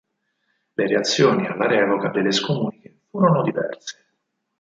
[0.77, 4.03] Le reazioni alla revoca delle scomuniche furono diverse.